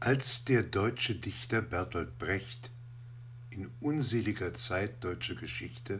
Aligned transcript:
Als 0.00 0.44
der 0.44 0.62
deutsche 0.62 1.16
Dichter 1.16 1.60
Bertolt 1.60 2.18
Brecht 2.18 2.70
in 3.50 3.68
unseliger 3.80 4.54
Zeit 4.54 5.02
deutscher 5.02 5.34
Geschichte 5.34 5.98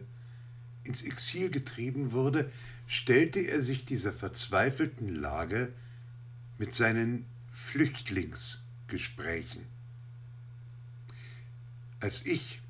ins 0.84 1.02
Exil 1.02 1.50
getrieben 1.50 2.12
wurde, 2.12 2.48
stellte 2.86 3.40
er 3.40 3.60
sich 3.60 3.84
dieser 3.84 4.12
verzweifelten 4.12 5.16
Lage 5.16 5.72
mit 6.58 6.72
seinen 6.72 7.26
Flüchtlingsgesprächen. 7.50 9.64
Als 11.98 12.24
ich, 12.24 12.60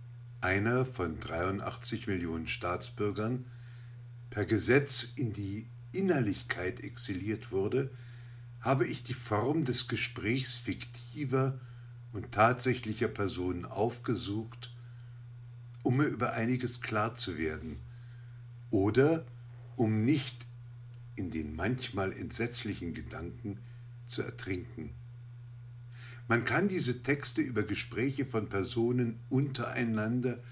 einer 0.40 0.86
von 0.86 1.20
83 1.20 2.06
Millionen 2.06 2.48
Staatsbürgern, 2.48 3.44
per 4.30 4.46
Gesetz 4.46 5.12
in 5.14 5.34
die 5.34 5.66
Innerlichkeit 5.92 6.80
exiliert 6.80 7.52
wurde, 7.52 7.90
habe 8.60 8.86
ich 8.86 9.02
die 9.02 9.14
Form 9.14 9.64
des 9.64 9.88
Gesprächs 9.88 10.56
fiktiver 10.56 11.60
und 12.12 12.32
tatsächlicher 12.32 13.08
Personen 13.08 13.64
aufgesucht, 13.64 14.74
um 15.82 15.98
mir 15.98 16.06
über 16.06 16.32
einiges 16.32 16.80
klar 16.80 17.14
zu 17.14 17.38
werden 17.38 17.78
oder 18.70 19.24
um 19.76 20.04
nicht 20.04 20.46
in 21.16 21.30
den 21.30 21.54
manchmal 21.54 22.12
entsetzlichen 22.12 22.94
Gedanken 22.94 23.58
zu 24.04 24.22
ertrinken. 24.22 24.94
Man 26.28 26.44
kann 26.44 26.68
diese 26.68 27.02
Texte 27.02 27.40
über 27.40 27.62
Gespräche 27.62 28.26
von 28.26 28.48
Personen 28.48 29.18
untereinander 29.30 30.42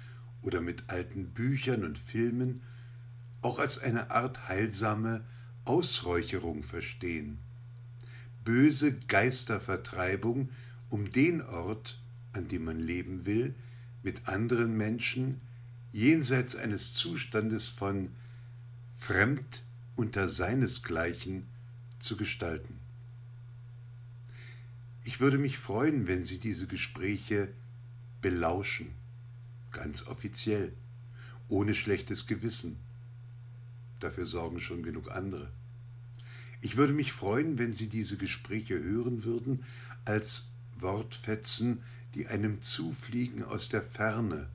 oder 0.43 0.61
mit 0.61 0.89
alten 0.89 1.31
Büchern 1.31 1.85
und 1.85 1.99
Filmen 1.99 2.63
auch 3.43 3.59
als 3.59 3.79
eine 3.79 4.11
Art 4.11 4.49
heilsame 4.49 5.25
Ausräucherung 5.65 6.63
verstehen. 6.63 7.39
Böse 8.47 8.93
Geistervertreibung 9.09 10.51
um 10.89 11.11
den 11.11 11.43
Ort, 11.43 11.99
an 12.33 12.47
dem 12.47 12.65
man 12.65 12.79
leben 12.79 13.27
will, 13.27 13.57
mit 14.05 14.29
anderen 14.29 14.77
Menschen, 14.77 15.41
jenseits 15.93 16.55
eines 16.55 16.95
Zustandes 16.95 17.69
von 17.69 18.13
fremd 18.97 19.63
unter 19.97 20.29
seinesgleichen 20.29 21.45
zu 21.99 22.17
gestalten. 22.17 22.79
Ich 25.03 25.19
würde 25.19 25.39
mich 25.39 25.59
freuen, 25.59 26.07
wenn 26.07 26.23
Sie 26.23 26.39
diese 26.39 26.69
Gespräche 26.69 27.49
belauschen, 28.21 28.93
ganz 29.73 30.07
offiziell, 30.07 30.73
ohne 31.49 31.75
schlechtes 31.75 32.29
Gewissen. 32.29 32.77
Dafür 33.99 34.25
sorgen 34.25 34.61
schon 34.61 34.85
genug 34.85 35.11
andere. 35.11 35.51
Ich 36.61 36.77
würde 36.77 36.93
mich 36.93 37.13
freuen, 37.13 37.59
wenn 37.59 37.73
Sie 37.73 37.89
diese 37.89 38.17
Gespräche 38.17 38.83
hören 38.83 39.25
würden 39.25 39.65
als 40.05 40.51
Wortfetzen, 40.79 41.83
die 42.15 42.27
einem 42.27 42.63
zufliegen 42.63 43.45
aus 43.45 43.69
der 43.69 43.83
Ferne, 43.83 44.49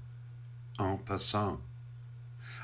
en 0.77 1.03
passant, 1.05 1.59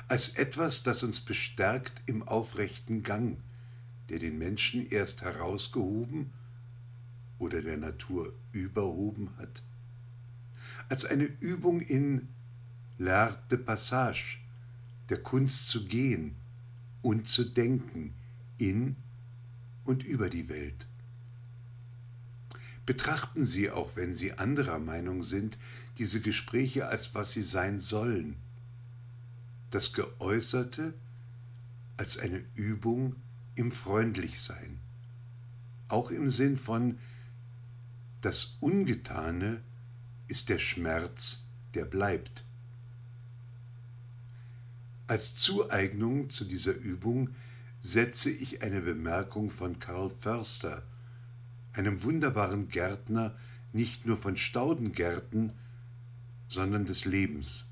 als 0.08 0.30
etwas, 0.30 0.82
das 0.82 1.02
uns 1.02 1.20
bestärkt 1.20 2.02
im 2.06 2.26
aufrechten 2.26 3.02
Gang, 3.02 3.38
der 4.08 4.18
den 4.18 4.38
Menschen 4.38 4.88
erst 4.90 5.22
herausgehoben 5.22 6.32
oder 7.38 7.62
der 7.62 7.76
Natur 7.76 8.32
überhoben 8.52 9.30
hat, 9.36 9.62
als 10.88 11.04
eine 11.04 11.24
Übung 11.24 11.80
in 11.80 12.28
l'art 12.98 13.38
de 13.50 13.58
passage, 13.58 14.38
der 15.08 15.22
Kunst 15.22 15.68
zu 15.68 15.84
gehen 15.84 16.34
und 17.02 17.28
zu 17.28 17.44
denken 17.44 18.14
in 18.56 18.96
und 19.88 20.02
über 20.02 20.28
die 20.28 20.50
Welt. 20.50 20.86
Betrachten 22.84 23.46
Sie, 23.46 23.70
auch 23.70 23.96
wenn 23.96 24.12
Sie 24.12 24.34
anderer 24.34 24.78
Meinung 24.78 25.22
sind, 25.22 25.56
diese 25.96 26.20
Gespräche 26.20 26.88
als 26.88 27.14
was 27.14 27.32
sie 27.32 27.42
sein 27.42 27.78
sollen. 27.78 28.36
Das 29.70 29.94
Geäußerte 29.94 30.92
als 31.96 32.18
eine 32.18 32.44
Übung 32.54 33.16
im 33.54 33.72
Freundlichsein. 33.72 34.78
Auch 35.88 36.10
im 36.10 36.28
Sinn 36.28 36.58
von 36.58 36.98
das 38.20 38.56
Ungetane 38.60 39.62
ist 40.28 40.50
der 40.50 40.58
Schmerz, 40.58 41.44
der 41.72 41.86
bleibt. 41.86 42.44
Als 45.06 45.34
Zueignung 45.34 46.28
zu 46.28 46.44
dieser 46.44 46.74
Übung 46.74 47.30
setze 47.80 48.30
ich 48.30 48.62
eine 48.62 48.80
Bemerkung 48.80 49.50
von 49.50 49.78
Karl 49.78 50.10
Förster, 50.10 50.82
einem 51.72 52.02
wunderbaren 52.02 52.68
Gärtner 52.68 53.36
nicht 53.72 54.06
nur 54.06 54.16
von 54.16 54.36
Staudengärten, 54.36 55.52
sondern 56.48 56.86
des 56.86 57.04
Lebens. 57.04 57.68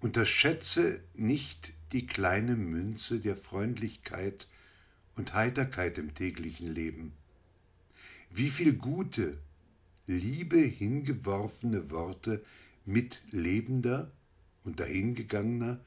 Unterschätze 0.00 1.00
nicht 1.14 1.74
die 1.92 2.06
kleine 2.06 2.56
Münze 2.56 3.20
der 3.20 3.36
Freundlichkeit 3.36 4.48
und 5.14 5.34
Heiterkeit 5.34 5.98
im 5.98 6.14
täglichen 6.14 6.74
Leben. 6.74 7.12
Wie 8.30 8.50
viel 8.50 8.72
gute, 8.72 9.38
Liebe 10.06 10.58
hingeworfene 10.58 11.90
Worte 11.90 12.42
mitlebender 12.84 14.10
und 14.64 14.80
dahingegangener 14.80 15.78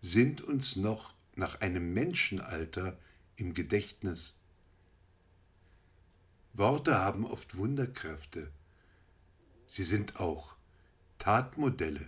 sind 0.00 0.40
uns 0.40 0.76
noch 0.76 1.14
nach 1.34 1.60
einem 1.60 1.92
Menschenalter 1.92 2.98
im 3.36 3.54
Gedächtnis. 3.54 4.36
Worte 6.52 6.96
haben 6.96 7.24
oft 7.24 7.56
Wunderkräfte. 7.56 8.50
Sie 9.66 9.84
sind 9.84 10.18
auch 10.18 10.56
Tatmodelle 11.18 12.06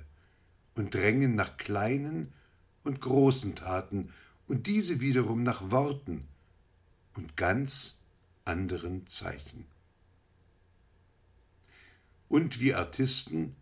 und 0.75 0.95
drängen 0.95 1.35
nach 1.35 1.57
kleinen 1.57 2.33
und 2.83 3.01
großen 3.01 3.55
Taten 3.55 4.13
und 4.49 4.67
diese 4.67 5.01
wiederum 5.01 5.43
nach 5.43 5.71
Worten 5.71 6.27
und 7.15 7.37
ganz 7.37 8.01
anderen 8.45 9.07
Zeichen. 9.07 9.67
Und 12.29 12.61
wie 12.61 12.75
Artisten 12.75 13.55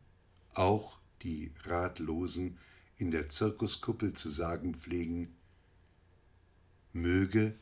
auch 0.55 0.99
die 1.22 1.53
Ratlosen 1.65 2.59
in 2.99 3.11
der 3.11 3.29
Zirkuskuppel 3.29 4.13
zu 4.13 4.29
sagen 4.29 4.75
pflegen, 4.75 5.35
möge 6.93 7.55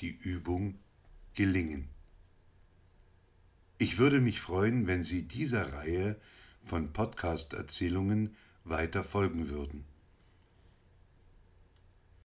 die 0.00 0.10
Übung 0.10 0.78
gelingen. 1.34 1.88
Ich 3.78 3.98
würde 3.98 4.20
mich 4.20 4.40
freuen, 4.40 4.86
wenn 4.86 5.02
Sie 5.02 5.22
dieser 5.22 5.72
Reihe 5.72 6.16
von 6.60 6.92
Podcast-Erzählungen 6.92 8.36
weiter 8.64 9.02
folgen 9.02 9.48
würden. 9.48 9.84